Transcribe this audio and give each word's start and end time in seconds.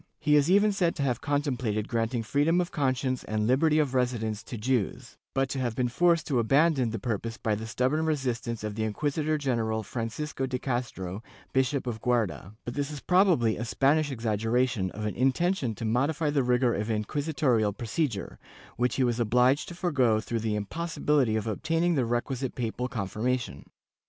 He 0.19 0.35
is 0.35 0.49
even 0.49 0.71
said 0.71 0.95
to 0.95 1.03
have 1.03 1.21
contemplated 1.21 1.87
granting 1.87 2.23
freedom 2.23 2.59
of 2.59 2.71
conscience 2.71 3.23
and 3.23 3.45
liberty 3.45 3.77
of 3.77 3.93
residence 3.93 4.41
to 4.45 4.57
Jews, 4.57 5.15
but 5.35 5.47
to 5.49 5.59
have 5.59 5.75
been 5.75 5.89
forced 5.89 6.25
to 6.25 6.39
abandon 6.39 6.89
the 6.89 6.97
purpose 6.97 7.37
by 7.37 7.53
the 7.53 7.67
stubborn 7.67 8.07
resistance 8.07 8.63
of 8.63 8.73
the 8.73 8.83
inquisitor 8.83 9.37
general 9.37 9.83
Francisco 9.83 10.47
de 10.47 10.57
Castro, 10.57 11.21
Bishop 11.53 11.85
of 11.85 12.01
Guarda,^ 12.01 12.55
but 12.65 12.73
this 12.73 12.89
is 12.89 12.99
probably 12.99 13.57
a 13.57 13.63
Spanish 13.63 14.09
exaggeration 14.11 14.89
of 14.89 15.05
an 15.05 15.13
intention 15.15 15.75
to 15.75 15.85
modify 15.85 16.31
the 16.31 16.41
rigor 16.41 16.73
of 16.73 16.87
inqui 16.87 17.21
sitorial 17.21 17.71
procedure, 17.77 18.39
which 18.77 18.95
he 18.95 19.03
was 19.03 19.19
obliged 19.19 19.67
to 19.67 19.75
forego 19.75 20.19
through 20.19 20.39
the 20.39 20.55
impossibility 20.55 21.35
of 21.35 21.45
obtaining 21.45 21.93
the 21.93 22.05
requisite 22.05 22.55
papal 22.55 22.87
confirmation. 22.87 23.69